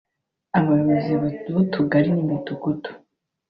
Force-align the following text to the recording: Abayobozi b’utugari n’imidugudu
Abayobozi 0.59 1.13
b’utugari 1.53 2.09
n’imidugudu 2.13 2.89